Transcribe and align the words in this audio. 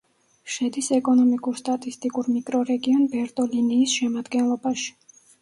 შედის 0.51 0.87
ეკონომიკურ-სტატისტიკურ 0.95 2.31
მიკრორეგიონ 2.39 3.05
ბერტოლინიის 3.13 3.95
შემადგენლობაში. 4.01 4.91